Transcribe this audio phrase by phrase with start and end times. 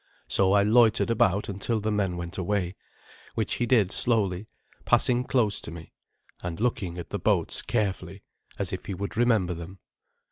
[0.27, 2.75] So I loitered about until the man went away,
[3.35, 4.47] which he did slowly,
[4.83, 5.93] passing close to me,
[6.41, 8.23] and looking at the boats carefully,
[8.57, 9.77] as if he would remember them.